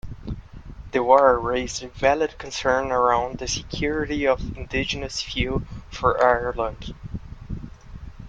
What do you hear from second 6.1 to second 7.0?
Ireland.